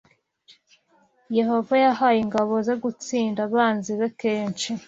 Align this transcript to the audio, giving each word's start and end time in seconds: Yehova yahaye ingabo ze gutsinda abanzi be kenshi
Yehova 1.37 1.73
yahaye 1.85 2.17
ingabo 2.25 2.53
ze 2.65 2.75
gutsinda 2.83 3.39
abanzi 3.47 3.91
be 3.99 4.07
kenshi 4.19 4.69